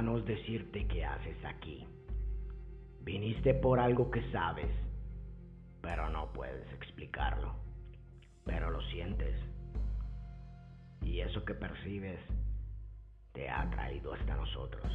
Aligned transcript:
decirte 0.00 0.86
qué 0.86 1.04
haces 1.04 1.36
aquí. 1.44 1.86
Viniste 3.02 3.52
por 3.52 3.78
algo 3.78 4.10
que 4.10 4.22
sabes, 4.32 4.70
pero 5.82 6.08
no 6.08 6.32
puedes 6.32 6.72
explicarlo. 6.72 7.54
Pero 8.46 8.70
lo 8.70 8.80
sientes. 8.92 9.36
Y 11.02 11.20
eso 11.20 11.44
que 11.44 11.52
percibes 11.52 12.18
te 13.34 13.50
ha 13.50 13.68
traído 13.68 14.14
hasta 14.14 14.36
nosotros. 14.36 14.90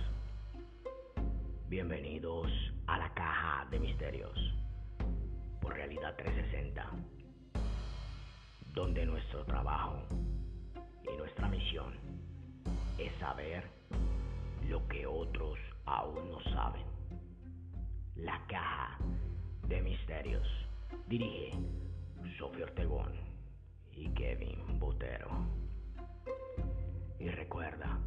Bienvenidos 1.70 2.50
a 2.88 2.98
la 2.98 3.14
caja 3.14 3.68
de 3.70 3.80
misterios 3.80 4.34
por 5.62 5.74
Realidad 5.76 6.16
360, 6.16 6.84
donde 8.74 9.06
nuestro 9.06 9.46
trabajo 9.46 10.02
y 11.04 11.16
nuestra 11.16 11.48
misión 11.48 11.94
es 12.98 13.14
saber 13.20 13.76
lo 14.70 14.88
que 14.88 15.06
otros 15.06 15.58
aún 15.86 16.32
no 16.32 16.40
saben. 16.52 16.86
La 18.16 18.46
caja 18.48 18.98
de 19.68 19.82
misterios 19.82 20.48
dirige 21.08 21.52
Sofía 22.38 22.66
Ortegón 22.66 23.12
y 23.92 24.10
Kevin 24.10 24.80
Botero. 24.80 25.30
Y 27.20 27.30
recuerda, 27.30 28.00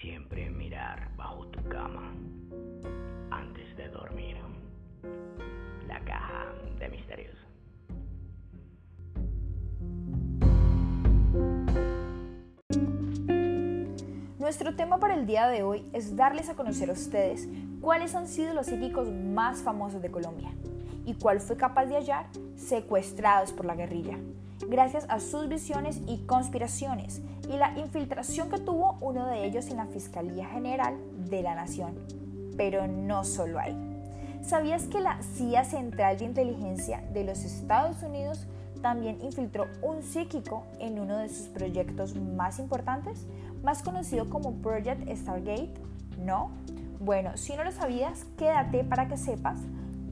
siempre 0.00 0.50
mirar 0.50 1.14
bajo 1.16 1.46
tu 1.48 1.62
cama 1.68 2.12
antes 3.30 3.76
de 3.76 3.88
dormir. 3.88 4.36
La 5.86 6.00
caja 6.04 6.52
de 6.78 6.88
misterios. 6.88 7.45
Nuestro 14.46 14.76
tema 14.76 14.98
para 14.98 15.14
el 15.14 15.26
día 15.26 15.48
de 15.48 15.64
hoy 15.64 15.84
es 15.92 16.14
darles 16.14 16.48
a 16.48 16.54
conocer 16.54 16.88
a 16.88 16.92
ustedes 16.92 17.48
cuáles 17.80 18.14
han 18.14 18.28
sido 18.28 18.54
los 18.54 18.66
psíquicos 18.66 19.08
más 19.08 19.58
famosos 19.58 20.00
de 20.00 20.12
Colombia 20.12 20.52
y 21.04 21.14
cuál 21.14 21.40
fue 21.40 21.56
capaz 21.56 21.86
de 21.86 21.96
hallar 21.96 22.26
secuestrados 22.54 23.52
por 23.52 23.66
la 23.66 23.74
guerrilla, 23.74 24.16
gracias 24.68 25.04
a 25.08 25.18
sus 25.18 25.48
visiones 25.48 26.00
y 26.06 26.18
conspiraciones 26.26 27.22
y 27.52 27.56
la 27.56 27.76
infiltración 27.76 28.48
que 28.48 28.60
tuvo 28.60 28.96
uno 29.00 29.26
de 29.26 29.46
ellos 29.46 29.66
en 29.66 29.78
la 29.78 29.86
Fiscalía 29.86 30.46
General 30.46 30.94
de 31.28 31.42
la 31.42 31.56
Nación. 31.56 31.98
Pero 32.56 32.86
no 32.86 33.24
solo 33.24 33.58
ahí. 33.58 33.76
¿Sabías 34.42 34.84
que 34.84 35.00
la 35.00 35.20
CIA 35.24 35.64
Central 35.64 36.18
de 36.18 36.24
Inteligencia 36.24 37.02
de 37.12 37.24
los 37.24 37.42
Estados 37.42 38.00
Unidos 38.04 38.46
también 38.80 39.18
infiltró 39.22 39.66
un 39.82 40.04
psíquico 40.04 40.64
en 40.78 41.00
uno 41.00 41.18
de 41.18 41.28
sus 41.28 41.48
proyectos 41.48 42.14
más 42.14 42.60
importantes, 42.60 43.26
más 43.66 43.82
conocido 43.82 44.30
como 44.30 44.62
Project 44.62 45.12
Stargate? 45.12 45.74
¿No? 46.20 46.52
Bueno, 47.00 47.36
si 47.36 47.56
no 47.56 47.64
lo 47.64 47.72
sabías, 47.72 48.24
quédate 48.38 48.84
para 48.84 49.08
que 49.08 49.16
sepas 49.16 49.58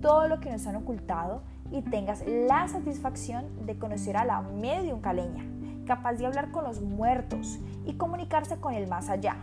todo 0.03 0.27
lo 0.27 0.41
que 0.41 0.51
nos 0.51 0.67
han 0.67 0.75
ocultado 0.75 1.43
y 1.71 1.81
tengas 1.83 2.25
la 2.27 2.67
satisfacción 2.67 3.65
de 3.65 3.79
conocer 3.79 4.17
a 4.17 4.25
la 4.25 4.43
medium 4.43 5.01
caleña, 5.01 5.45
capaz 5.87 6.15
de 6.15 6.27
hablar 6.27 6.51
con 6.51 6.65
los 6.65 6.83
muertos 6.83 7.61
y 7.87 7.93
comunicarse 7.93 8.57
con 8.57 8.75
el 8.75 8.89
más 8.89 9.09
allá. 9.09 9.37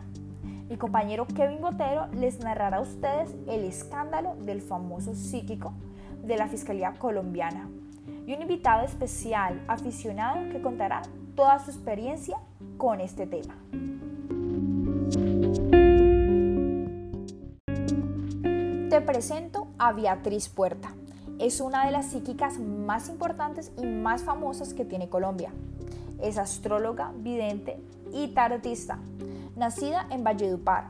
Mi 0.67 0.75
compañero 0.75 1.25
Kevin 1.25 1.61
Botero 1.61 2.07
les 2.07 2.41
narrará 2.41 2.77
a 2.77 2.81
ustedes 2.81 3.33
el 3.47 3.63
escándalo 3.63 4.35
del 4.41 4.61
famoso 4.61 5.15
psíquico 5.15 5.71
de 6.21 6.35
la 6.35 6.49
Fiscalía 6.49 6.95
Colombiana 6.99 7.69
y 8.27 8.33
un 8.33 8.41
invitado 8.41 8.83
especial 8.83 9.63
aficionado 9.69 10.49
que 10.51 10.61
contará 10.61 11.01
toda 11.33 11.59
su 11.59 11.71
experiencia 11.71 12.35
con 12.77 12.99
este 12.99 13.25
tema. 13.25 13.55
Te 18.89 19.01
presento 19.01 19.67
a 19.77 19.91
Beatriz 19.93 20.49
Puerta. 20.49 20.93
Es 21.39 21.61
una 21.61 21.85
de 21.85 21.91
las 21.91 22.07
psíquicas 22.07 22.59
más 22.59 23.09
importantes 23.09 23.71
y 23.77 23.85
más 23.85 24.23
famosas 24.23 24.73
que 24.73 24.85
tiene 24.85 25.09
Colombia. 25.09 25.51
Es 26.21 26.37
astróloga, 26.37 27.11
vidente 27.15 27.79
y 28.13 28.29
tarotista. 28.29 28.99
Nacida 29.55 30.07
en 30.09 30.23
Valledupar, 30.23 30.85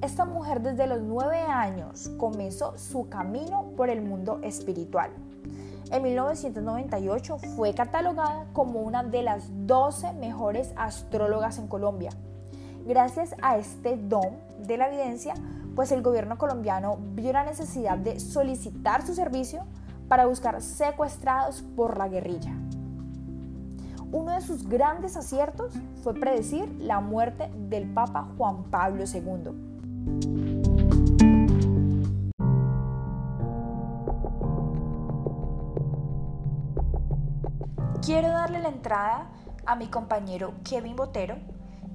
esta 0.00 0.24
mujer 0.24 0.60
desde 0.60 0.86
los 0.86 1.00
nueve 1.00 1.40
años 1.40 2.10
comenzó 2.18 2.76
su 2.78 3.08
camino 3.08 3.72
por 3.76 3.90
el 3.90 4.02
mundo 4.02 4.40
espiritual 4.42 5.10
en 5.92 6.02
1998 6.02 7.36
fue 7.54 7.74
catalogada 7.74 8.46
como 8.54 8.80
una 8.80 9.02
de 9.02 9.22
las 9.22 9.44
12 9.66 10.14
mejores 10.14 10.72
astrólogas 10.74 11.58
en 11.58 11.68
Colombia. 11.68 12.12
Gracias 12.86 13.34
a 13.42 13.56
este 13.58 13.96
don 13.96 14.36
de 14.58 14.76
la 14.76 14.88
evidencia, 14.88 15.34
pues 15.74 15.92
el 15.92 16.02
gobierno 16.02 16.38
colombiano 16.38 16.98
vio 17.14 17.32
la 17.32 17.44
necesidad 17.44 17.96
de 17.98 18.20
solicitar 18.20 19.06
su 19.06 19.14
servicio 19.14 19.64
para 20.08 20.26
buscar 20.26 20.60
secuestrados 20.60 21.62
por 21.76 21.96
la 21.96 22.08
guerrilla. 22.08 22.52
Uno 24.10 24.32
de 24.32 24.42
sus 24.42 24.68
grandes 24.68 25.16
aciertos 25.16 25.72
fue 26.02 26.14
predecir 26.14 26.68
la 26.78 27.00
muerte 27.00 27.50
del 27.68 27.92
Papa 27.92 28.28
Juan 28.36 28.64
Pablo 28.64 29.04
II. 29.04 29.72
quiero 38.04 38.28
darle 38.28 38.58
la 38.58 38.68
entrada 38.68 39.26
a 39.64 39.76
mi 39.76 39.86
compañero 39.86 40.54
Kevin 40.68 40.96
Botero, 40.96 41.36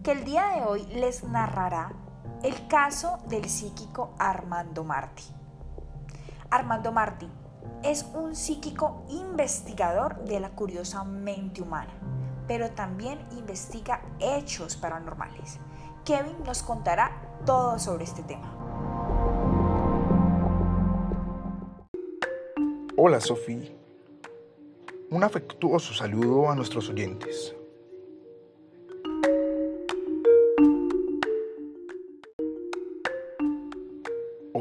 que 0.04 0.12
el 0.12 0.24
día 0.24 0.48
de 0.56 0.64
hoy 0.64 0.86
les 0.94 1.24
narrará 1.24 1.94
el 2.44 2.68
caso 2.68 3.18
del 3.28 3.46
psíquico 3.46 4.14
Armando 4.20 4.84
Martí. 4.84 5.24
Armando 6.50 6.92
Martí 6.92 7.30
es 7.84 8.06
un 8.14 8.36
psíquico 8.36 9.04
investigador 9.10 10.24
de 10.26 10.40
la 10.40 10.50
curiosa 10.50 11.04
mente 11.04 11.62
humana, 11.62 11.94
pero 12.48 12.72
también 12.72 13.20
investiga 13.32 14.02
hechos 14.20 14.76
paranormales. 14.76 15.60
Kevin 16.06 16.44
nos 16.46 16.64
contará 16.64 17.40
todo 17.46 17.78
sobre 17.80 18.06
este 18.06 18.24
tema. 18.24 18.54
Hola 22.96 23.20
Sofía 23.20 23.78
un 25.10 25.24
afectuoso 25.24 25.94
saludo 25.94 26.50
a 26.50 26.56
nuestros 26.56 26.90
oyentes. 26.90 27.56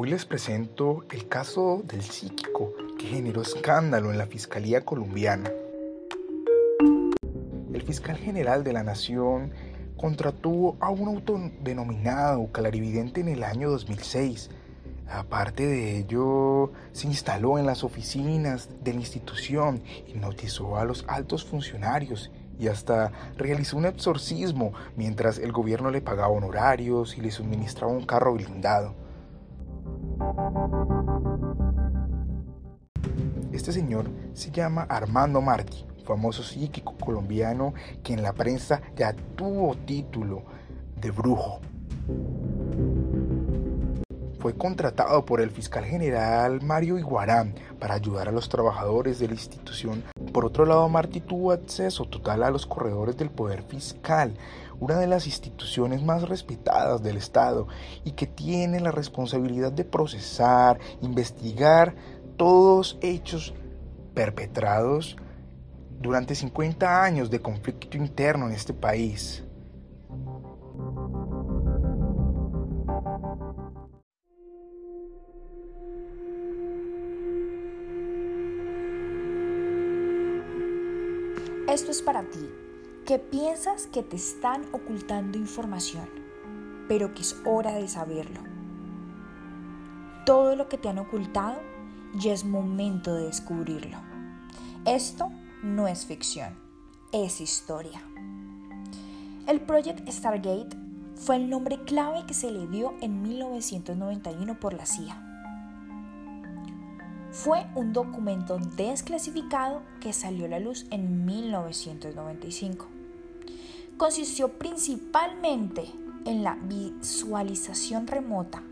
Les 0.06 0.24
presento 0.24 1.04
el 1.10 1.26
caso 1.26 1.82
del 1.84 2.00
psíquico 2.00 2.72
que 2.96 3.06
generó 3.06 3.42
escándalo 3.42 4.12
en 4.12 4.18
la 4.18 4.26
Fiscalía 4.26 4.84
colombiana. 4.84 5.50
El 7.74 7.82
fiscal 7.82 8.16
general 8.16 8.62
de 8.62 8.72
la 8.72 8.84
Nación 8.84 9.50
contrató 9.96 10.76
a 10.78 10.90
un 10.90 11.08
autodenominado 11.08 12.46
clarividente 12.52 13.20
en 13.20 13.26
el 13.26 13.42
año 13.42 13.68
2006 13.68 14.50
Aparte 15.08 15.66
de 15.66 15.98
ello, 15.98 16.70
se 16.92 17.08
instaló 17.08 17.58
en 17.58 17.66
las 17.66 17.82
oficinas 17.82 18.68
de 18.84 18.92
la 18.92 19.00
institución, 19.00 19.82
hipnotizó 20.06 20.76
a 20.76 20.84
los 20.84 21.04
altos 21.08 21.44
funcionarios 21.44 22.30
y 22.60 22.68
hasta 22.68 23.10
realizó 23.36 23.76
un 23.76 23.86
exorcismo 23.86 24.72
mientras 24.94 25.38
el 25.38 25.50
gobierno 25.50 25.90
le 25.90 26.00
pagaba 26.00 26.28
honorarios 26.28 27.18
y 27.18 27.22
le 27.22 27.32
suministraba 27.32 27.92
un 27.92 28.06
carro 28.06 28.34
blindado. 28.34 29.05
Este 33.52 33.72
señor 33.72 34.06
se 34.34 34.50
llama 34.50 34.82
Armando 34.82 35.40
Martí, 35.40 35.86
famoso 36.04 36.42
psíquico 36.42 36.94
colombiano 36.98 37.74
que 38.02 38.12
en 38.12 38.22
la 38.22 38.32
prensa 38.32 38.80
ya 38.94 39.12
tuvo 39.34 39.74
título 39.74 40.44
de 41.00 41.10
brujo 41.10 41.60
fue 44.46 44.54
contratado 44.54 45.24
por 45.24 45.40
el 45.40 45.50
fiscal 45.50 45.84
general 45.84 46.62
Mario 46.62 46.98
Iguarán 46.98 47.56
para 47.80 47.96
ayudar 47.96 48.28
a 48.28 48.30
los 48.30 48.48
trabajadores 48.48 49.18
de 49.18 49.26
la 49.26 49.34
institución. 49.34 50.04
Por 50.32 50.44
otro 50.44 50.64
lado, 50.64 50.88
Martí 50.88 51.20
tuvo 51.20 51.50
acceso 51.50 52.04
total 52.04 52.44
a 52.44 52.50
los 52.52 52.64
corredores 52.64 53.16
del 53.16 53.28
Poder 53.28 53.64
Fiscal, 53.64 54.36
una 54.78 55.00
de 55.00 55.08
las 55.08 55.26
instituciones 55.26 56.04
más 56.04 56.28
respetadas 56.28 57.02
del 57.02 57.16
Estado 57.16 57.66
y 58.04 58.12
que 58.12 58.28
tiene 58.28 58.78
la 58.78 58.92
responsabilidad 58.92 59.72
de 59.72 59.84
procesar, 59.84 60.78
investigar 61.02 61.96
todos 62.36 62.98
hechos 63.00 63.52
perpetrados 64.14 65.16
durante 65.98 66.36
50 66.36 67.02
años 67.02 67.30
de 67.30 67.40
conflicto 67.40 67.96
interno 67.96 68.46
en 68.46 68.52
este 68.52 68.74
país. 68.74 69.42
Esto 81.76 81.90
es 81.90 82.00
para 82.00 82.22
ti, 82.22 82.48
que 83.04 83.18
piensas 83.18 83.86
que 83.86 84.02
te 84.02 84.16
están 84.16 84.64
ocultando 84.72 85.36
información, 85.36 86.08
pero 86.88 87.12
que 87.12 87.20
es 87.20 87.36
hora 87.44 87.72
de 87.72 87.86
saberlo. 87.86 88.40
todo 90.24 90.56
lo 90.56 90.70
que 90.70 90.78
te 90.78 90.88
han 90.88 90.98
ocultado 90.98 91.60
y 92.18 92.30
es 92.30 92.46
momento 92.46 93.14
de 93.14 93.24
descubrirlo. 93.24 93.98
Esto 94.86 95.30
no 95.62 95.86
es 95.86 96.06
ficción, 96.06 96.58
es 97.12 97.42
historia. 97.42 98.02
El 99.46 99.60
Project 99.60 100.08
Stargate 100.08 100.78
fue 101.14 101.36
el 101.36 101.50
nombre 101.50 101.82
clave 101.84 102.24
que 102.26 102.32
se 102.32 102.50
le 102.50 102.66
dio 102.68 102.94
en 103.02 103.20
1991 103.20 104.58
por 104.58 104.72
la 104.72 104.86
CIA. 104.86 105.25
Fue 107.36 107.66
un 107.74 107.92
documento 107.92 108.58
desclasificado 108.76 109.82
que 110.00 110.14
salió 110.14 110.46
a 110.46 110.48
la 110.48 110.58
luz 110.58 110.86
en 110.90 111.26
1995. 111.26 112.86
Consistió 113.98 114.54
principalmente 114.54 115.84
en 116.24 116.42
la 116.42 116.54
visualización 116.54 118.06
remota 118.06 118.62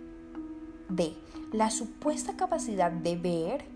de 0.89 1.13
la 1.53 1.71
supuesta 1.71 2.37
capacidad 2.37 2.91
de 2.91 3.17
ver 3.17 3.67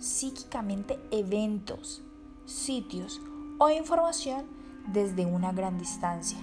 psíquicamente 0.00 0.98
eventos, 1.12 2.02
sitios 2.44 3.20
o 3.58 3.70
información 3.70 4.44
desde 4.88 5.24
una 5.24 5.52
gran 5.52 5.78
distancia. 5.78 6.38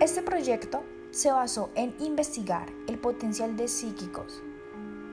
Este 0.00 0.22
proyecto 0.22 0.84
se 1.14 1.30
basó 1.30 1.70
en 1.76 1.94
investigar 2.00 2.66
el 2.88 2.98
potencial 2.98 3.56
de 3.56 3.68
psíquicos, 3.68 4.42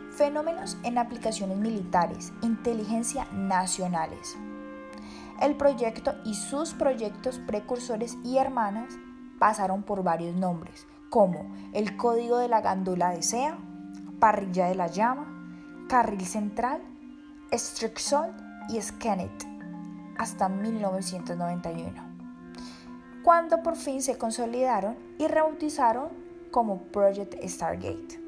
fenómenos 0.09 0.77
en 0.83 0.97
aplicaciones 0.97 1.57
militares, 1.57 2.33
inteligencia 2.41 3.27
nacionales. 3.31 4.35
El 5.39 5.55
proyecto 5.55 6.15
y 6.25 6.33
sus 6.33 6.73
proyectos 6.73 7.39
precursores 7.45 8.17
y 8.23 8.39
hermanas 8.39 8.95
pasaron 9.37 9.83
por 9.83 10.03
varios 10.03 10.35
nombres, 10.35 10.87
como 11.09 11.45
el 11.71 11.95
Código 11.97 12.39
de 12.39 12.47
la 12.47 12.61
Gándula 12.61 13.11
de 13.11 13.21
Sea, 13.21 13.59
Parrilla 14.19 14.67
de 14.67 14.75
la 14.75 14.87
Llama, 14.87 15.85
Carril 15.87 16.25
Central, 16.25 16.81
Strixol 17.53 18.33
y 18.69 18.81
Skenet, 18.81 19.47
hasta 20.17 20.49
1991, 20.49 22.10
cuando 23.23 23.61
por 23.63 23.75
fin 23.75 24.01
se 24.01 24.17
consolidaron 24.17 24.97
y 25.17 25.27
rebautizaron 25.27 26.09
como 26.51 26.83
Project 26.91 27.35
Stargate. 27.47 28.21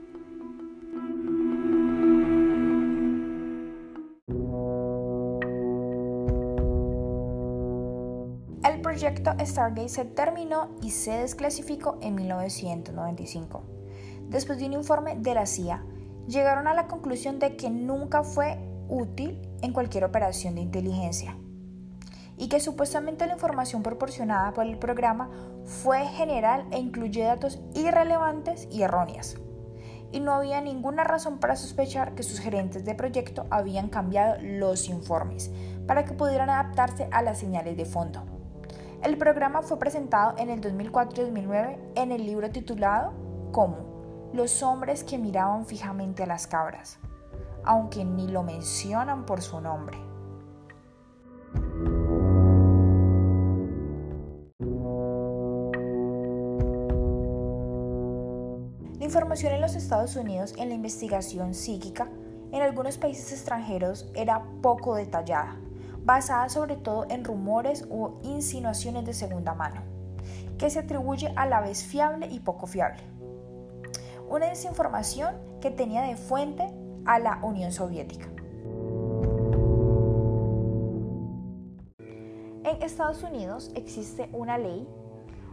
proyecto 8.93 9.31
Stargate 9.43 9.89
se 9.89 10.05
terminó 10.05 10.69
y 10.83 10.91
se 10.91 11.13
desclasificó 11.13 11.97
en 12.01 12.13
1995. 12.13 13.63
Después 14.29 14.59
de 14.59 14.67
un 14.67 14.73
informe 14.73 15.15
de 15.17 15.33
la 15.33 15.47
CIA, 15.47 15.83
llegaron 16.27 16.67
a 16.67 16.75
la 16.75 16.85
conclusión 16.85 17.39
de 17.39 17.55
que 17.55 17.71
nunca 17.71 18.21
fue 18.21 18.59
útil 18.89 19.41
en 19.63 19.73
cualquier 19.73 20.03
operación 20.03 20.53
de 20.53 20.61
inteligencia 20.61 21.35
y 22.37 22.49
que 22.49 22.59
supuestamente 22.59 23.27
la 23.27 23.33
información 23.33 23.83
proporcionada 23.83 24.53
por 24.53 24.65
el 24.65 24.77
programa 24.77 25.29
fue 25.65 26.05
general 26.07 26.65
e 26.71 26.79
incluye 26.79 27.23
datos 27.23 27.61
irrelevantes 27.73 28.67
y 28.71 28.81
erróneas. 28.81 29.37
Y 30.11 30.19
no 30.19 30.33
había 30.33 30.61
ninguna 30.61 31.03
razón 31.03 31.39
para 31.39 31.55
sospechar 31.55 32.13
que 32.13 32.23
sus 32.23 32.39
gerentes 32.39 32.85
de 32.85 32.95
proyecto 32.95 33.45
habían 33.49 33.89
cambiado 33.89 34.35
los 34.41 34.87
informes 34.89 35.51
para 35.87 36.05
que 36.05 36.13
pudieran 36.13 36.49
adaptarse 36.49 37.07
a 37.11 37.21
las 37.21 37.39
señales 37.39 37.77
de 37.77 37.85
fondo. 37.85 38.23
El 39.03 39.17
programa 39.17 39.63
fue 39.63 39.79
presentado 39.79 40.35
en 40.37 40.49
el 40.49 40.61
2004 40.61 41.23
y 41.23 41.25
2009 41.25 41.79
en 41.95 42.11
el 42.11 42.25
libro 42.25 42.49
titulado 42.51 43.11
como 43.51 44.31
Los 44.33 44.63
hombres 44.63 45.03
que 45.03 45.17
miraban 45.17 45.65
fijamente 45.65 46.23
a 46.23 46.27
las 46.27 46.47
cabras, 46.47 46.99
aunque 47.65 48.05
ni 48.05 48.27
lo 48.27 48.43
mencionan 48.43 49.25
por 49.25 49.41
su 49.41 49.59
nombre. 49.59 50.12
Información 59.13 59.53
en 59.53 59.61
los 59.61 59.75
Estados 59.75 60.15
Unidos 60.15 60.55
en 60.57 60.69
la 60.69 60.73
investigación 60.73 61.53
psíquica 61.53 62.09
en 62.51 62.63
algunos 62.63 62.97
países 62.97 63.31
extranjeros 63.31 64.09
era 64.15 64.43
poco 64.63 64.95
detallada 64.95 65.55
basada 66.03 66.49
sobre 66.49 66.77
todo 66.77 67.05
en 67.11 67.23
rumores 67.23 67.85
o 67.91 68.19
insinuaciones 68.23 69.05
de 69.05 69.13
segunda 69.13 69.53
mano, 69.53 69.81
que 70.57 70.71
se 70.71 70.79
atribuye 70.79 71.31
a 71.35 71.45
la 71.45 71.61
vez 71.61 71.83
fiable 71.83 72.25
y 72.25 72.39
poco 72.39 72.65
fiable. 72.65 73.03
Una 74.27 74.47
desinformación 74.47 75.35
que 75.61 75.69
tenía 75.69 76.01
de 76.01 76.15
fuente 76.15 76.73
a 77.05 77.19
la 77.19 77.39
Unión 77.43 77.71
Soviética. 77.71 78.25
En 82.63 82.81
Estados 82.81 83.21
Unidos 83.21 83.69
existe 83.75 84.27
una 84.33 84.57
ley, 84.57 84.87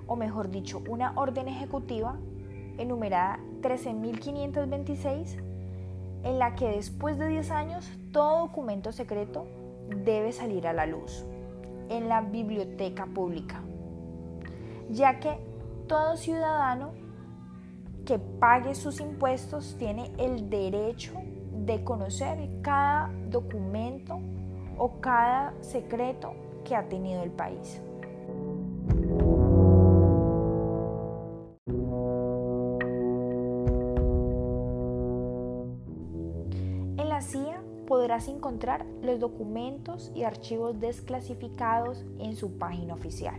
o 0.07 0.17
mejor 0.17 0.49
dicho, 0.49 0.83
una 0.89 1.13
orden 1.15 1.47
ejecutiva 1.47 2.19
enumerada 2.81 3.39
13.526, 3.63 5.37
en 6.23 6.39
la 6.39 6.55
que 6.55 6.69
después 6.69 7.19
de 7.19 7.29
10 7.29 7.51
años 7.51 7.91
todo 8.13 8.47
documento 8.47 8.93
secreto 8.93 9.47
debe 10.05 10.33
salir 10.33 10.67
a 10.67 10.73
la 10.73 10.87
luz 10.87 11.25
en 11.89 12.09
la 12.09 12.21
biblioteca 12.21 13.07
pública, 13.07 13.63
ya 14.91 15.19
que 15.19 15.39
todo 15.87 16.17
ciudadano 16.17 16.93
que 18.07 18.19
pague 18.19 18.75
sus 18.75 19.01
impuestos 19.01 19.77
tiene 19.79 20.13
el 20.19 20.49
derecho 20.49 21.13
de 21.65 21.85
conocer 21.85 22.49
cada 22.63 23.11
documento 23.29 24.19
o 24.79 25.01
cada 25.01 25.53
secreto 25.61 26.33
que 26.65 26.75
ha 26.75 26.89
tenido 26.89 27.23
el 27.23 27.31
país. 27.31 27.81
Podrás 37.87 38.29
encontrar 38.29 38.87
los 39.03 39.21
documentos 39.21 40.11
y 40.15 40.23
archivos 40.23 40.81
desclasificados 40.81 42.05
en 42.19 42.35
su 42.35 42.57
página 42.57 42.95
oficial, 42.95 43.39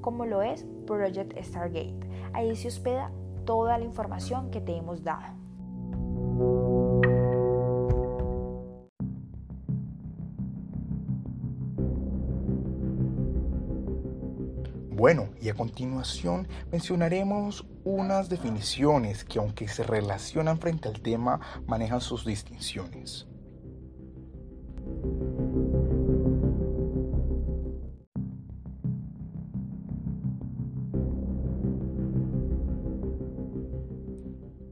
como 0.00 0.26
lo 0.26 0.42
es 0.42 0.66
Project 0.86 1.40
Stargate. 1.42 1.94
Ahí 2.34 2.54
se 2.56 2.68
hospeda 2.68 3.10
toda 3.46 3.78
la 3.78 3.84
información 3.84 4.50
que 4.50 4.60
te 4.60 4.76
hemos 4.76 5.02
dado. 5.02 5.34
Bueno, 14.94 15.28
y 15.42 15.48
a 15.48 15.54
continuación 15.54 16.46
mencionaremos 16.70 17.66
unas 17.82 18.28
definiciones 18.28 19.24
que 19.24 19.40
aunque 19.40 19.66
se 19.66 19.82
relacionan 19.82 20.58
frente 20.60 20.88
al 20.88 21.00
tema, 21.02 21.40
manejan 21.66 22.00
sus 22.00 22.24
distinciones. 22.24 23.26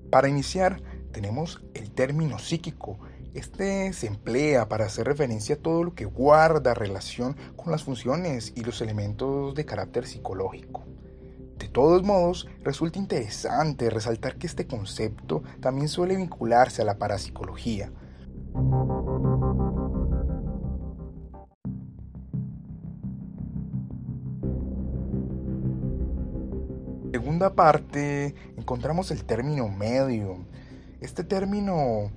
Para 0.08 0.28
iniciar, 0.28 0.80
tenemos 1.10 1.64
el 1.74 1.90
término 1.90 2.38
psíquico. 2.38 3.00
Este 3.34 3.92
se 3.92 4.08
emplea 4.08 4.68
para 4.68 4.86
hacer 4.86 5.06
referencia 5.06 5.54
a 5.54 5.58
todo 5.58 5.84
lo 5.84 5.94
que 5.94 6.04
guarda 6.04 6.74
relación 6.74 7.36
con 7.56 7.70
las 7.70 7.84
funciones 7.84 8.52
y 8.56 8.64
los 8.64 8.80
elementos 8.80 9.54
de 9.54 9.64
carácter 9.64 10.06
psicológico. 10.06 10.84
De 11.58 11.68
todos 11.68 12.02
modos, 12.02 12.48
resulta 12.64 12.98
interesante 12.98 13.90
resaltar 13.90 14.36
que 14.36 14.46
este 14.46 14.66
concepto 14.66 15.42
también 15.60 15.88
suele 15.88 16.16
vincularse 16.16 16.82
a 16.82 16.84
la 16.84 16.98
parapsicología. 16.98 17.92
segunda 27.40 27.54
parte 27.54 28.34
encontramos 28.56 29.10
el 29.10 29.24
término 29.24 29.68
medio. 29.68 30.44
Este 31.00 31.22
término 31.22 32.10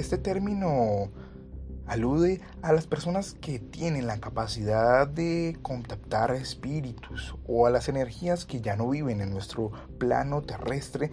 Este 0.00 0.16
término 0.16 1.10
alude 1.86 2.40
a 2.62 2.72
las 2.72 2.86
personas 2.86 3.34
que 3.34 3.58
tienen 3.58 4.06
la 4.06 4.18
capacidad 4.18 5.06
de 5.06 5.58
contactar 5.60 6.30
espíritus 6.30 7.36
o 7.46 7.66
a 7.66 7.70
las 7.70 7.90
energías 7.90 8.46
que 8.46 8.62
ya 8.62 8.76
no 8.76 8.88
viven 8.88 9.20
en 9.20 9.30
nuestro 9.30 9.72
plano 9.98 10.40
terrestre. 10.40 11.10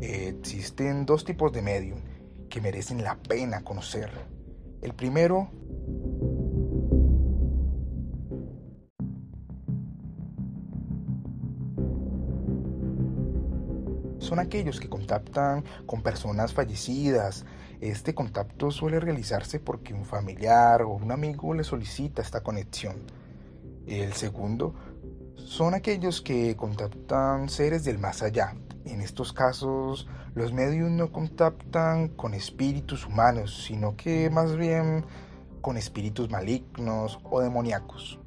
Existen 0.00 1.06
dos 1.06 1.24
tipos 1.24 1.52
de 1.52 1.62
medium 1.62 1.98
que 2.48 2.60
merecen 2.60 3.02
la 3.02 3.16
pena 3.16 3.64
conocer. 3.64 4.10
El 4.80 4.94
primero 4.94 5.50
son 14.36 14.44
aquellos 14.44 14.80
que 14.80 14.90
contactan 14.90 15.64
con 15.86 16.02
personas 16.02 16.52
fallecidas. 16.52 17.46
Este 17.80 18.14
contacto 18.14 18.70
suele 18.70 19.00
realizarse 19.00 19.60
porque 19.60 19.94
un 19.94 20.04
familiar 20.04 20.82
o 20.82 20.90
un 20.90 21.10
amigo 21.10 21.54
le 21.54 21.64
solicita 21.64 22.20
esta 22.20 22.42
conexión. 22.42 22.96
El 23.86 24.12
segundo 24.12 24.74
son 25.36 25.72
aquellos 25.72 26.20
que 26.20 26.54
contactan 26.54 27.48
seres 27.48 27.84
del 27.84 27.98
más 27.98 28.22
allá. 28.22 28.54
En 28.84 29.00
estos 29.00 29.32
casos, 29.32 30.06
los 30.34 30.52
medios 30.52 30.90
no 30.90 31.10
contactan 31.12 32.08
con 32.08 32.34
espíritus 32.34 33.06
humanos, 33.06 33.64
sino 33.64 33.96
que 33.96 34.28
más 34.28 34.54
bien 34.54 35.06
con 35.62 35.78
espíritus 35.78 36.28
malignos 36.30 37.18
o 37.24 37.40
demoníacos. 37.40 38.20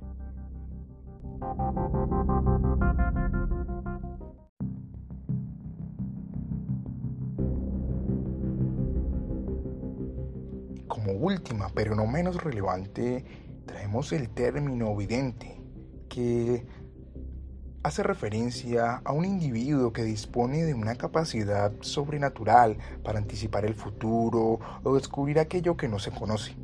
Última, 11.20 11.70
pero 11.74 11.96
no 11.96 12.08
menos 12.08 12.42
relevante, 12.42 13.26
traemos 13.66 14.12
el 14.14 14.30
término 14.30 14.96
vidente, 14.96 15.62
que 16.08 16.66
hace 17.84 18.04
referencia 18.04 19.02
a 19.04 19.12
un 19.12 19.26
individuo 19.26 19.94
que 19.94 20.04
dispone 20.04 20.64
de 20.64 20.74
una 20.74 20.96
capacidad 20.96 21.72
sobrenatural 21.82 22.78
para 23.04 23.20
anticipar 23.20 23.66
el 23.66 23.76
futuro 23.76 24.60
o 24.84 24.96
descubrir 24.96 25.40
aquello 25.40 25.78
que 25.78 25.88
no 25.88 26.00
se 26.00 26.12
conoce. 26.12 26.56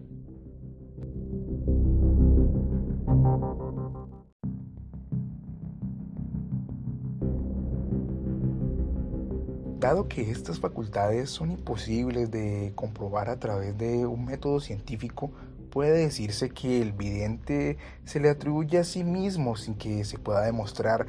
Dado 9.86 10.08
que 10.08 10.32
estas 10.32 10.60
facultades 10.60 11.30
son 11.30 11.51
imposibles 11.51 12.32
de 12.32 12.72
comprobar 12.74 13.30
a 13.30 13.38
través 13.38 13.77
de 13.77 14.08
un 14.08 14.25
método 14.25 14.60
científico, 14.60 15.32
puede 15.70 15.92
decirse 15.92 16.50
que 16.50 16.82
el 16.82 16.92
vidente 16.92 17.77
se 18.04 18.20
le 18.20 18.32
atribuye 18.32 18.80
a 18.80 18.84
sí 18.84 19.04
mismo 19.04 19.56
sin 19.56 19.75
que 19.75 20.04
se 20.04 20.18
pueda 20.18 20.42
demostrar. 20.42 21.06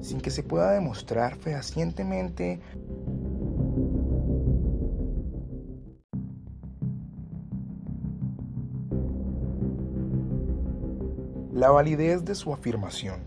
Sin 0.00 0.22
que 0.22 0.30
se 0.30 0.42
pueda 0.42 0.72
demostrar 0.72 1.36
fehacientemente 1.36 2.60
la 11.66 11.72
validez 11.72 12.24
de 12.24 12.36
su 12.36 12.52
afirmación. 12.52 13.18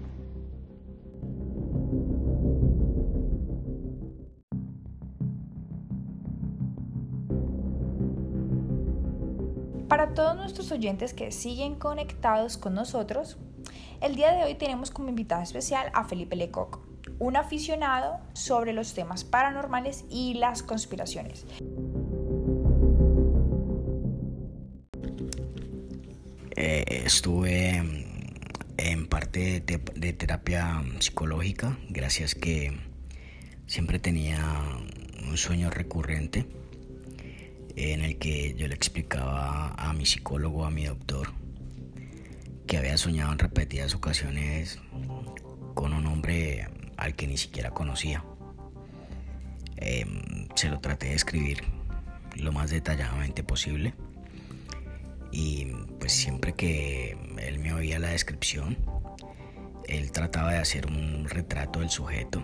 Para 9.89 10.13
todos 10.13 10.37
nuestros 10.37 10.71
oyentes 10.71 11.13
que 11.13 11.33
siguen 11.33 11.75
conectados 11.75 12.55
con 12.55 12.75
nosotros, 12.75 13.37
el 13.99 14.15
día 14.15 14.31
de 14.31 14.45
hoy 14.45 14.55
tenemos 14.55 14.89
como 14.89 15.09
invitado 15.09 15.41
especial 15.41 15.91
a 15.93 16.05
Felipe 16.05 16.37
Lecoq, 16.37 16.79
un 17.19 17.35
aficionado 17.35 18.21
sobre 18.31 18.71
los 18.71 18.93
temas 18.93 19.25
paranormales 19.25 20.05
y 20.09 20.35
las 20.35 20.63
conspiraciones. 20.63 21.45
Eh, 26.55 27.03
estuve 27.05 28.08
en 28.91 29.07
parte 29.07 29.61
de, 29.61 30.13
terapia 30.13 30.83
psicológica, 30.99 31.77
gracias 31.89 32.33
que 32.33 32.75
siempre 33.67 33.99
tenía 33.99 34.39
un 35.27 35.37
sueño 35.37 35.69
recurrente 35.69 36.47
en 37.75 38.01
el 38.01 38.17
que 38.17 38.55
yo 38.55 38.67
le 38.67 38.73
explicaba 38.73 39.75
a 39.77 39.93
mi 39.93 40.07
psicólogo, 40.07 40.65
a 40.65 40.71
mi 40.71 40.85
doctor, 40.85 41.33
que 42.65 42.77
había 42.77 42.97
soñado 42.97 43.31
en 43.31 43.37
repetidas 43.37 43.93
ocasiones 43.93 44.79
con 45.75 45.93
un 45.93 46.07
hombre 46.07 46.67
al 46.97 47.15
que 47.15 47.27
ni 47.27 47.37
siquiera 47.37 47.69
conocía. 47.69 48.25
Em, 49.77 50.47
se 50.55 50.67
lo 50.67 50.79
traté 50.79 51.09
de 51.09 51.13
escribir 51.13 51.63
lo 52.35 52.51
más 52.51 52.71
detalladamente 52.71 53.43
posible 53.43 53.93
y 55.31 55.65
pues 55.99 56.13
siempre 56.13 56.53
que 56.53 57.17
él 57.37 57.59
me 57.59 57.73
oía 57.73 57.99
la 57.99 58.09
descripción, 58.09 58.77
él 59.87 60.11
trataba 60.11 60.53
de 60.53 60.59
hacer 60.59 60.87
un 60.87 61.27
retrato 61.27 61.79
del 61.79 61.89
sujeto. 61.89 62.43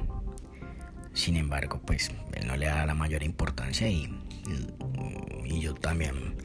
Sin 1.14 1.38
embargo, 1.38 1.82
pues 1.86 2.12
él 2.34 2.48
no 2.48 2.58
le 2.58 2.66
daba 2.66 2.86
la 2.86 2.96
mayor 2.96 3.24
importancia 3.24 3.88
y, 3.88 4.10
y 5.46 5.60
yo 5.60 5.74
también 5.74 6.36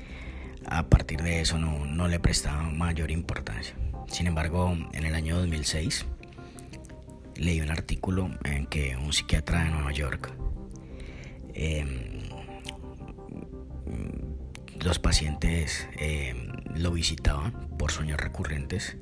a 0.67 0.87
partir 0.89 1.23
de 1.23 1.41
eso 1.41 1.59
no, 1.59 1.87
no, 1.87 2.09
le 2.09 2.21
prestaba 2.21 2.63
mayor 2.71 3.11
importancia. 3.11 3.75
Sin 4.09 4.27
embargo, 4.27 4.77
en 4.93 5.05
el 5.05 5.15
año 5.15 5.37
2006 5.39 6.07
leí 7.37 7.61
un 7.61 7.71
artículo 7.71 8.31
en 8.45 8.67
que 8.67 8.97
un 8.97 9.13
psiquiatra 9.13 9.65
de 9.65 9.71
Nueva 9.71 9.93
York 9.93 10.33
eh, 11.55 12.10
los 14.85 14.99
pacientes 14.99 15.89
eh, 15.99 16.35
lo 16.75 16.93
visitaban 16.93 17.53
por 17.79 17.91
sueños 17.91 18.19
recurrentes 18.19 18.97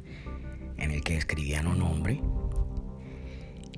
en 0.76 0.90
el 0.90 1.02
que 1.02 1.14
describían 1.14 1.66
un 1.66 1.82
hombre 1.82 2.20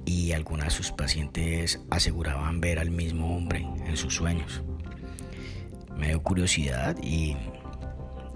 y 0.04 0.32
algunas 0.32 0.68
de 0.68 0.70
sus 0.70 0.92
pacientes 0.92 1.80
aseguraban 1.90 2.60
ver 2.60 2.78
al 2.78 2.90
mismo 2.90 3.36
hombre 3.36 3.66
en 3.86 3.96
sus 3.96 4.14
sueños. 4.14 4.62
Me 5.96 6.08
dio 6.08 6.22
curiosidad 6.22 6.96
y 7.02 7.36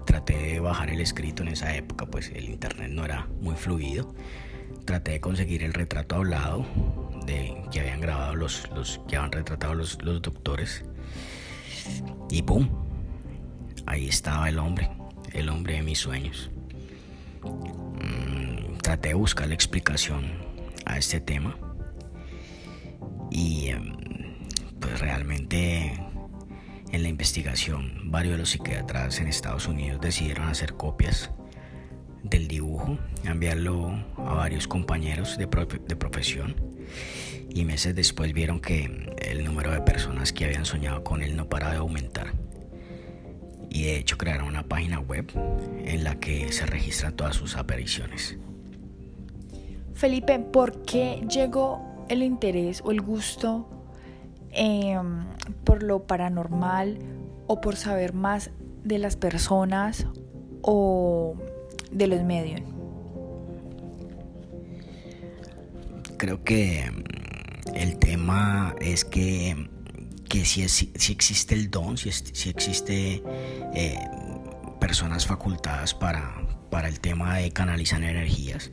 traté 0.05 0.37
de 0.37 0.59
bajar 0.59 0.91
el 0.91 1.01
escrito 1.01 1.41
en 1.41 1.49
esa 1.49 1.75
época, 1.75 2.05
pues 2.05 2.29
el 2.29 2.49
internet 2.49 2.91
no 2.91 3.03
era 3.03 3.27
muy 3.41 3.55
fluido. 3.55 4.13
Traté 4.85 5.11
de 5.11 5.21
conseguir 5.21 5.63
el 5.63 5.73
retrato 5.73 6.15
hablado 6.15 6.65
de 7.25 7.55
que 7.71 7.79
habían 7.79 8.01
grabado 8.01 8.35
los, 8.35 8.69
los 8.75 9.01
que 9.07 9.17
habían 9.17 9.31
retratado 9.31 9.73
los, 9.73 10.01
los 10.03 10.21
doctores. 10.21 10.85
Y 12.29 12.43
¡pum! 12.43 12.84
Ahí 13.85 14.07
estaba 14.07 14.49
el 14.49 14.59
hombre, 14.59 14.89
el 15.33 15.49
hombre 15.49 15.75
de 15.75 15.83
mis 15.83 15.99
sueños. 15.99 16.49
Mm, 17.43 18.77
traté 18.81 19.09
de 19.09 19.13
buscar 19.15 19.47
la 19.47 19.53
explicación 19.53 20.31
a 20.85 20.97
este 20.97 21.19
tema 21.19 21.57
y 23.31 23.67
em, 23.67 23.93
pues 24.79 24.99
realmente 24.99 25.93
en 26.91 27.03
la 27.03 27.09
investigación 27.09 28.11
varios 28.11 28.33
de 28.33 28.37
los 28.39 28.49
psiquiatras 28.49 29.19
en 29.19 29.27
Estados 29.27 29.67
Unidos 29.67 30.01
decidieron 30.01 30.47
hacer 30.47 30.73
copias 30.73 31.31
del 32.23 32.47
dibujo, 32.47 32.97
enviarlo 33.23 34.03
a 34.17 34.33
varios 34.33 34.67
compañeros 34.67 35.37
de, 35.37 35.45
de 35.45 35.95
profesión 35.95 36.55
y 37.49 37.65
meses 37.65 37.95
después 37.95 38.33
vieron 38.33 38.59
que 38.59 39.13
el 39.21 39.43
número 39.43 39.71
de 39.71 39.81
personas 39.81 40.33
que 40.33 40.45
habían 40.45 40.65
soñado 40.65 41.03
con 41.03 41.21
él 41.21 41.35
no 41.35 41.47
paraba 41.47 41.73
de 41.73 41.79
aumentar 41.79 42.33
y 43.75 43.83
de 43.83 43.97
hecho 43.97 44.17
crearon 44.17 44.47
una 44.47 44.63
página 44.63 45.01
web 45.01 45.29
en 45.83 46.05
la 46.05 46.17
que 46.17 46.49
se 46.53 46.65
registran 46.65 47.13
todas 47.13 47.35
sus 47.35 47.57
apariciones. 47.57 48.37
Felipe, 49.93 50.39
¿por 50.39 50.83
qué 50.83 51.25
llegó 51.29 52.05
el 52.07 52.23
interés 52.23 52.81
o 52.85 52.91
el 52.91 53.01
gusto 53.01 53.67
em, 54.51 55.25
por 55.65 55.83
lo 55.83 56.07
paranormal 56.07 56.99
o 57.47 57.59
por 57.59 57.75
saber 57.75 58.13
más 58.13 58.49
de 58.85 58.97
las 58.97 59.17
personas 59.17 60.07
o 60.61 61.35
de 61.91 62.07
los 62.07 62.23
medios? 62.23 62.61
Creo 66.15 66.45
que 66.45 66.89
el 67.73 67.97
tema 67.97 68.73
es 68.79 69.03
que 69.03 69.67
que 70.39 70.43
si, 70.43 70.67
si 70.67 71.11
existe 71.13 71.55
el 71.55 71.71
don, 71.71 71.97
si, 71.97 72.11
si 72.11 72.49
existe 72.49 73.23
eh, 73.73 73.99
personas 74.81 75.25
facultadas 75.25 75.93
para, 75.93 76.35
para 76.69 76.89
el 76.89 76.99
tema 76.99 77.37
de 77.37 77.51
canalizar 77.51 78.03
energías, 78.03 78.69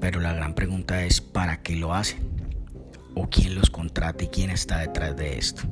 pero 0.00 0.20
la 0.20 0.32
gran 0.34 0.54
pregunta 0.54 1.04
es 1.04 1.20
¿para 1.20 1.62
qué 1.62 1.74
lo 1.74 1.94
hacen? 1.94 2.20
¿O 3.16 3.28
quién 3.28 3.56
los 3.56 3.70
contrata 3.70 4.22
y 4.22 4.28
quién 4.28 4.50
está 4.50 4.78
detrás 4.78 5.16
de 5.16 5.38
esto? 5.38 5.62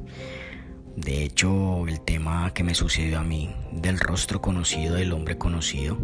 De 0.97 1.23
hecho, 1.23 1.87
el 1.87 2.01
tema 2.01 2.53
que 2.53 2.65
me 2.65 2.75
sucedió 2.75 3.21
a 3.21 3.23
mí, 3.23 3.55
del 3.71 4.01
rostro 4.01 4.41
conocido, 4.41 4.97
del 4.97 5.13
hombre 5.13 5.39
conocido, 5.39 5.99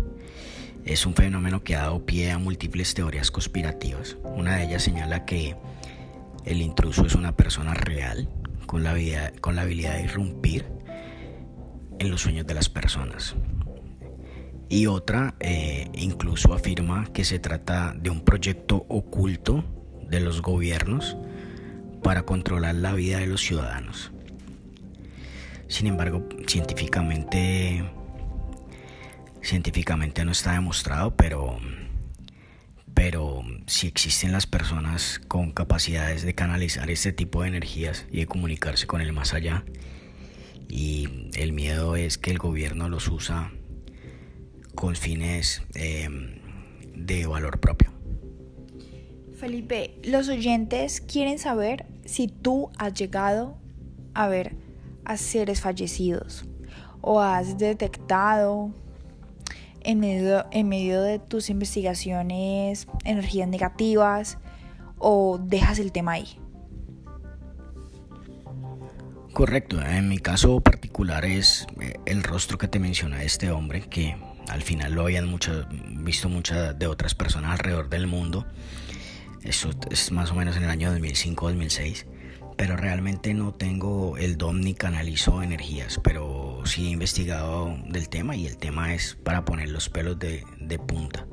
es 0.85 1.07
un 1.07 1.15
fenómeno 1.15 1.65
que 1.65 1.75
ha 1.75 1.83
dado 1.83 2.07
pie 2.07 2.31
a 2.31 2.39
múltiples 2.39 2.95
teorías 2.95 3.33
conspirativas. 3.33 4.17
Una 4.23 4.59
de 4.59 4.65
ellas 4.67 4.85
señala 4.85 5.25
que 5.25 5.57
el 6.45 6.63
intruso 6.63 7.05
es 7.05 7.17
una 7.17 7.35
persona 7.35 7.75
real 7.75 8.29
con 8.73 8.85
la, 8.85 8.95
con 9.43 9.55
la 9.55 9.63
habilidad 9.63 9.97
de 9.97 10.05
irrumpir 10.05 10.65
en 11.99 12.11
los 12.11 12.23
sueños 12.23 12.47
de 12.47 12.55
las 12.55 12.71
personas. 12.71 13.37
Y 14.71 14.87
otra 14.87 15.35
eh, 15.41 15.91
incluso 15.93 16.55
afirma 16.55 17.05
que 17.13 17.23
se 17.23 17.39
trata 17.39 17.93
de 17.95 18.09
un 18.09 18.25
proyecto 18.25 18.87
oculto 18.89 19.63
de 20.09 20.21
los 20.21 20.41
gobiernos 20.41 21.19
para 22.03 22.23
controlar 22.23 22.77
la 22.77 22.95
vida 22.95 23.19
de 23.19 23.27
los 23.27 23.43
ciudadanos. 23.43 24.11
Sin 25.69 25.87
embargo, 25.87 26.27
científicamente 26.47 27.85
científicamente 29.43 30.25
no 30.25 30.33
está 30.33 30.53
demostrado, 30.53 31.15
pero 31.15 31.59
si 33.67 33.87
existen 33.87 34.33
las 34.33 34.47
personas 34.47 35.21
con 35.29 35.53
capacidades 35.53 36.23
de 36.23 36.35
canalizar 36.35 36.91
este 36.91 37.13
tipo 37.13 37.43
de 37.43 37.49
energías 37.49 38.07
y 38.11 38.19
de 38.19 38.27
comunicarse 38.27 38.87
con 38.87 39.01
el 39.01 39.13
más 39.13 39.35
allá, 39.35 39.65
y 40.69 41.29
el 41.35 41.53
miedo 41.53 41.97
es 41.97 42.19
que 42.19 42.31
el 42.31 42.39
gobierno 42.39 42.89
los 42.89 43.09
usa 43.09 43.53
con 44.75 44.97
fines 44.97 45.63
em, 45.75 46.39
de 46.95 47.27
valor 47.27 47.61
propio. 47.61 47.93
Felipe, 49.37 49.99
los 50.05 50.29
oyentes 50.29 51.01
quieren 51.01 51.39
saber 51.39 51.85
si 52.05 52.29
tú 52.29 52.71
has 52.79 52.95
llegado 52.95 53.59
a 54.15 54.29
ver 54.29 54.57
a 55.05 55.17
seres 55.17 55.61
fallecidos 55.61 56.45
o 57.01 57.21
has 57.21 57.59
detectado 57.59 58.73
en 59.85 60.01
medio, 60.01 60.47
en 60.51 60.69
medio 60.69 61.03
de 61.03 61.19
tus 61.19 61.51
investigaciones 61.51 62.87
energías 63.05 63.49
negativas 63.49 64.39
o 64.99 65.39
dejas 65.43 65.79
el 65.79 65.93
tema 65.93 66.13
ahí? 66.13 66.39
Correcto, 69.33 69.81
en 69.81 70.09
mi 70.09 70.19
caso 70.19 70.61
particular 70.61 71.25
es 71.25 71.67
eh, 71.81 71.95
el 72.05 72.23
rostro 72.23 72.59
que 72.59 72.69
te 72.69 72.79
menciona 72.79 73.23
este 73.23 73.51
hombre, 73.51 73.81
que 73.81 74.15
al 74.49 74.63
final 74.63 74.93
lo 74.93 75.03
habían 75.03 75.35
visto 76.05 76.29
muchas 76.29 76.79
de 76.79 76.87
otras 76.87 77.15
personas 77.15 77.53
alrededor 77.53 77.89
del 77.89 78.07
mundo. 78.07 78.47
Eso 79.43 79.71
es 79.91 80.13
más 80.13 80.31
o 80.31 80.35
menos 80.35 80.57
en 80.57 80.65
el 80.65 80.71
año 80.71 80.95
2005-2006 80.97 82.05
pero 82.57 82.77
realmente 82.77 83.35
no 83.35 83.53
tengo 83.53 84.17
el 84.17 84.37
don 84.37 84.61
ni 84.61 84.75
canalizo 84.75 85.43
energías, 85.43 86.01
pero 86.03 86.61
sí 86.65 86.89
he 86.89 86.91
investigado 86.91 87.77
del 87.87 88.09
tema 88.09 88.37
y 88.37 88.47
el 88.47 88.57
tema 88.57 88.95
es 88.95 89.17
para 89.23 89.45
poner 89.45 89.71
los 89.71 89.89
pelos 89.89 90.19
de, 90.19 90.45
punta. 90.87 91.27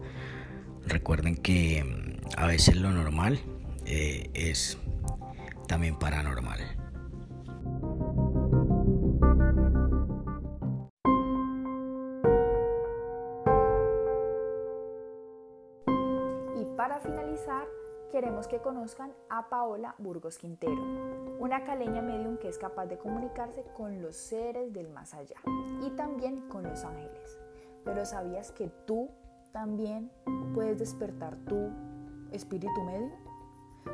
Recuerden 0.85 1.35
que 1.35 1.83
mm, 1.83 2.29
a 2.38 2.47
veces 2.47 2.75
lo 2.75 2.91
normal 2.91 3.39
eh, 3.85 4.29
es 4.33 4.77
también 5.67 5.97
paranormal. 5.97 6.78
Queremos 18.20 18.50
que 18.50 18.60
conozcan 18.60 19.14
a 19.29 19.48
Paola 19.48 19.96
Burgos 19.98 20.38
Quintero, 20.38 20.84
una 21.40 21.64
caleña 21.64 22.01
medium 22.01 22.36
que 22.36 22.50
es 22.50 22.58
capaz 22.58 22.88
de 22.88 22.98
comunicarse 22.98 23.64
con 23.77 24.01
los 24.01 24.18
seres 24.18 24.74
del 24.74 24.90
más 24.90 25.14
allá 25.14 25.38
y 25.82 25.90
también 25.92 26.50
con 26.50 26.64
los 26.64 26.84
ángeles. 26.84 27.38
Pero 27.86 28.03
¿sabías 28.03 28.51
que 28.51 28.68
tú 28.86 29.10
también 29.53 30.12
puedes 30.53 30.79
despertar 30.79 31.38
tu 31.48 31.70
espíritu 32.34 32.84
medio? 32.84 33.10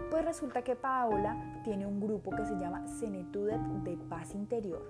Pues 0.10 0.26
resulta 0.26 0.64
que 0.64 0.76
Paola 0.76 1.62
tiene 1.64 1.86
un 1.86 2.00
grupo 2.00 2.32
que 2.32 2.48
se 2.48 2.56
llama 2.56 2.88
Senetudet 2.88 3.62
de 3.84 3.96
Paz 4.10 4.34
Interior 4.34 4.82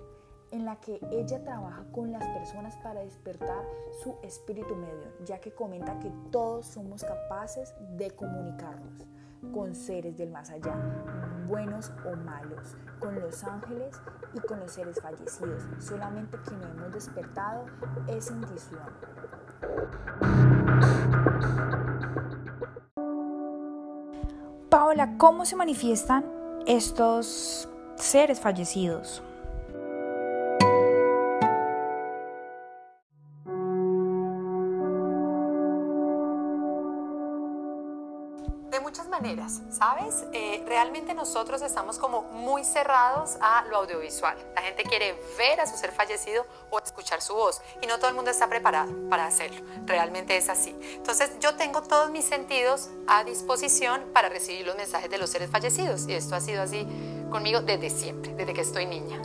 en 0.52 0.64
la 0.64 0.78
que 0.80 0.98
ella 1.12 1.44
trabaja 1.44 1.84
con 1.92 2.14
las 2.14 2.26
personas 2.30 2.78
para 2.78 3.02
despertar 3.02 3.66
su 4.02 4.16
espíritu 4.24 4.78
medio, 4.78 5.12
ya 5.26 5.42
que 5.42 5.52
comenta 5.52 6.00
que 6.00 6.10
todos 6.32 6.68
somos 6.68 7.04
capaces 7.04 7.74
de 7.98 8.12
comunicarnos 8.12 9.06
con 9.54 9.76
seres 9.76 10.18
del 10.18 10.30
más 10.30 10.50
allá, 10.50 10.76
buenos 11.48 11.92
o 12.06 12.16
malos, 12.16 12.76
con 13.00 13.20
los 13.20 13.44
ángeles 13.44 13.96
y 14.34 14.40
con 14.40 14.60
los 14.60 14.72
seres 14.72 15.00
fallecidos, 15.02 15.64
solamente 15.80 16.38
que 16.48 16.52
no 16.52 16.68
hemos 16.68 16.94
despertado 16.94 17.66
esa 18.08 18.34
intuición. 18.34 18.82
Paola, 24.70 25.18
¿cómo 25.18 25.46
se 25.46 25.56
manifiestan 25.56 26.26
estos 26.66 27.70
seres 27.96 28.40
fallecidos? 28.40 29.24
¿Sabes? 39.76 40.26
Eh, 40.32 40.64
realmente 40.68 41.14
nosotros 41.14 41.62
estamos 41.62 41.98
como 41.98 42.24
muy 42.24 42.64
cerrados 42.64 43.38
a 43.42 43.66
lo 43.66 43.78
audiovisual. 43.78 44.38
La 44.56 44.62
gente 44.62 44.84
quiere 44.84 45.20
ver 45.38 45.60
a 45.60 45.68
su 45.68 45.78
ser 45.78 45.92
fallecido 45.92 46.46
o 46.70 46.80
escuchar 46.80 47.22
su 47.22 47.34
voz 47.34 47.62
y 47.82 47.88
no 47.88 47.98
todo 47.98 48.10
el 48.10 48.16
mundo 48.16 48.32
está 48.32 48.48
preparado 48.48 48.94
para 49.10 49.26
hacerlo. 49.26 49.62
Realmente 49.86 50.38
es 50.38 50.50
así. 50.50 50.76
Entonces 50.94 51.32
yo 51.40 51.56
tengo 51.56 51.82
todos 51.82 52.10
mis 52.10 52.26
sentidos 52.26 52.90
a 53.08 53.24
disposición 53.24 54.02
para 54.14 54.30
recibir 54.30 54.66
los 54.66 54.78
mensajes 54.78 55.10
de 55.10 55.18
los 55.18 55.30
seres 55.30 55.50
fallecidos 55.50 56.08
y 56.08 56.14
esto 56.14 56.36
ha 56.36 56.42
sido 56.42 56.62
así 56.62 56.88
conmigo 57.30 57.62
desde 57.62 57.90
siempre, 57.90 58.34
desde 58.34 58.54
que 58.54 58.62
estoy 58.62 58.86
niña. 58.86 59.22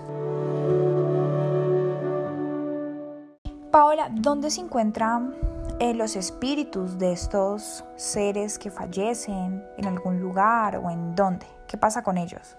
Paola, 3.70 4.08
¿dónde 4.10 4.50
se 4.50 4.60
encuentran 4.60 5.36
eh, 5.80 5.94
los 5.94 6.14
espíritus 6.14 6.98
de 6.98 7.12
estos 7.12 7.84
seres 7.96 8.58
que 8.58 8.70
fallecen 8.70 9.64
en 9.78 9.86
algún 9.86 10.20
lugar 10.20 10.76
o 10.76 10.90
en 10.90 11.14
dónde? 11.14 11.46
¿Qué 11.66 11.78
pasa 11.78 12.02
con 12.02 12.18
ellos? 12.18 12.56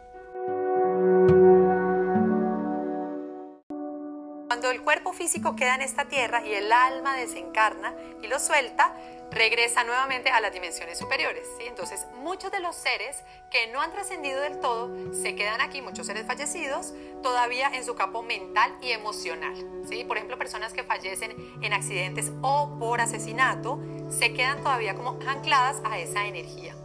El 4.71 4.84
cuerpo 4.84 5.12
físico 5.12 5.55
queda 5.57 5.75
en 5.75 5.81
esta 5.81 6.05
tierra 6.05 6.45
y 6.47 6.53
el 6.53 6.71
alma 6.71 7.17
desencarna 7.17 7.93
y 8.21 8.27
lo 8.27 8.39
suelta, 8.39 8.95
regresa 9.29 9.84
nuevamente 9.84 10.29
a 10.29 10.39
las 10.39 10.53
dimensiones 10.53 10.97
superiores. 10.97 11.45
¿sí? 11.57 11.65
Entonces, 11.67 12.07
muchos 12.21 12.53
de 12.53 12.62
los 12.62 12.77
seres 12.77 13.21
que 13.49 13.67
no 13.67 13.81
han 13.81 13.91
trascendido 13.91 14.39
del 14.39 14.62
todo 14.62 15.13
se 15.13 15.36
quedan 15.36 15.60
aquí, 15.60 15.81
muchos 15.81 16.07
seres 16.07 16.25
fallecidos, 16.25 16.93
todavía 17.21 17.69
en 17.73 17.84
su 17.84 17.95
campo 17.95 18.23
mental 18.23 18.73
y 18.81 18.91
emocional. 18.91 19.53
¿sí? 19.89 20.05
Por 20.05 20.15
ejemplo, 20.15 20.38
personas 20.38 20.71
que 20.71 20.84
fallecen 20.84 21.36
en 21.62 21.73
accidentes 21.73 22.31
o 22.41 22.77
por 22.79 23.01
asesinato 23.01 23.77
se 24.10 24.31
quedan 24.31 24.60
todavía 24.60 24.95
como 24.95 25.19
ancladas 25.27 25.81
a 25.84 25.99
esa 25.99 26.25
energía. 26.27 26.75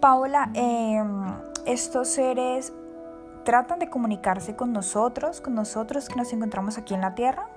Paola, 0.00 0.50
em, 0.54 1.34
estos 1.66 2.08
seres 2.08 2.72
tratan 3.46 3.78
de 3.78 3.88
comunicarse 3.88 4.56
con 4.56 4.72
nosotros, 4.72 5.40
con 5.40 5.54
nosotros 5.54 6.08
que 6.08 6.16
nos 6.16 6.32
encontramos 6.32 6.78
aquí 6.78 6.94
en 6.94 7.00
la 7.00 7.14
Tierra. 7.14 7.48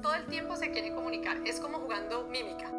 todo 0.00 0.14
el 0.14 0.26
tiempo 0.26 0.56
se 0.56 0.70
quieren 0.70 0.94
comunicar. 0.94 1.38
Es 1.44 1.60
como 1.60 1.78
jugando 1.78 2.24
mímica. 2.24 2.70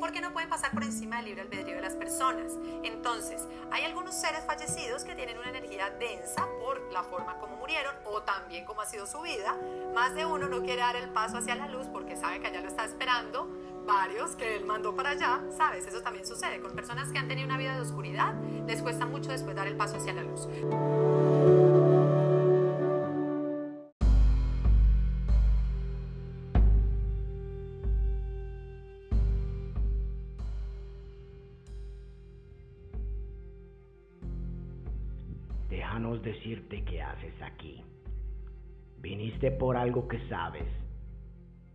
Porque 0.00 0.20
no 0.20 0.32
pueden 0.32 0.48
pasar 0.48 0.72
por 0.72 0.82
encima 0.82 1.16
del 1.16 1.26
libre 1.26 1.42
albedrío 1.42 1.76
de 1.76 1.82
las 1.82 1.94
personas. 1.94 2.52
Entonces, 2.84 3.46
hay 3.70 3.84
algunos 3.84 4.14
seres 4.14 4.44
fallecidos 4.46 5.04
que 5.04 5.14
tienen 5.14 5.38
una 5.38 5.50
energía 5.50 5.90
densa 5.98 6.46
la 6.94 7.02
forma 7.02 7.36
como 7.38 7.56
murieron 7.56 7.94
o 8.06 8.22
también 8.22 8.64
como 8.64 8.80
ha 8.80 8.86
sido 8.86 9.04
su 9.04 9.20
vida. 9.20 9.54
Más 9.94 10.14
de 10.14 10.24
uno 10.24 10.48
no 10.48 10.62
quiere 10.62 10.80
dar 10.80 10.96
el 10.96 11.10
paso 11.10 11.38
hacia 11.38 11.54
la 11.56 11.68
luz 11.68 11.88
porque 11.88 12.16
sabe 12.16 12.40
que 12.40 12.46
allá 12.46 12.62
lo 12.62 12.68
está 12.68 12.84
esperando 12.84 13.48
varios 13.84 14.36
que 14.36 14.56
él 14.56 14.64
mandó 14.64 14.94
para 14.94 15.10
allá, 15.10 15.42
¿sabes? 15.54 15.86
Eso 15.86 16.00
también 16.00 16.24
sucede 16.26 16.60
con 16.60 16.72
personas 16.72 17.10
que 17.10 17.18
han 17.18 17.28
tenido 17.28 17.46
una 17.46 17.58
vida 17.58 17.74
de 17.74 17.82
oscuridad, 17.82 18.32
les 18.66 18.80
cuesta 18.80 19.04
mucho 19.04 19.30
después 19.30 19.54
dar 19.54 19.66
el 19.66 19.76
paso 19.76 19.96
hacia 19.96 20.14
la 20.14 20.22
luz. 20.22 20.48
Decirte 36.24 36.82
qué 36.84 37.02
haces 37.02 37.34
aquí. 37.42 37.84
Viniste 38.98 39.50
por 39.50 39.76
algo 39.76 40.08
que 40.08 40.26
sabes, 40.28 40.66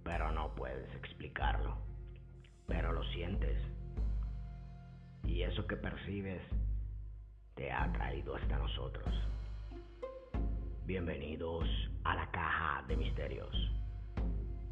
pero 0.03 0.31
no 0.31 0.55
puedes 0.55 0.93
explicarlo. 0.95 1.77
Pero 2.67 2.91
lo 2.91 3.03
sientes. 3.11 3.57
Y 5.23 5.43
eso 5.43 5.67
que 5.67 5.75
percibes 5.75 6.41
te 7.53 7.71
ha 7.71 7.91
traído 7.93 8.35
hasta 8.35 8.57
nosotros. 8.57 9.07
Bienvenidos 10.85 11.67
a 12.03 12.15
la 12.15 12.31
caja 12.31 12.83
de 12.87 12.97
misterios 12.97 13.55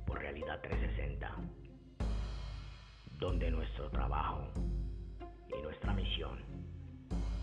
por 0.07 0.17
Realidad 0.17 0.59
360, 0.61 1.35
donde 3.19 3.51
nuestro 3.51 3.91
trabajo 3.91 4.47
y 5.47 5.61
nuestra 5.61 5.93
misión 5.93 6.39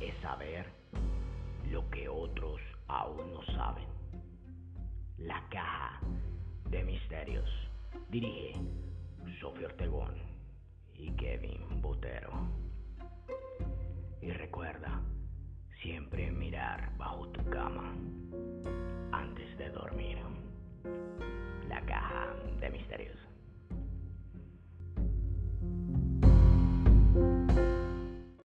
es 0.01 0.15
saber 0.21 0.67
lo 1.71 1.89
que 1.91 2.09
otros 2.09 2.61
aún 2.89 3.33
no 3.33 3.43
saben. 3.57 3.87
La 5.19 5.43
caja 5.49 6.01
de 6.71 6.85
misterios 6.85 7.49
dirige 8.11 8.55
Sofía 9.41 9.67
Ortegón 9.67 10.15
y 10.95 11.11
Kevin 11.13 11.81
Botero. 11.81 12.33
Y 14.21 14.31
recuerda, 14.31 15.01
siempre 15.83 16.31
mirar 16.31 16.97
bajo 16.97 17.29
tu 17.29 17.45
cama 17.51 17.95
antes 19.13 19.59
de 19.59 19.71
dormir. 19.71 20.19
La 21.69 21.81
caja 21.83 22.35
de 22.61 22.71
misterios. 22.71 23.24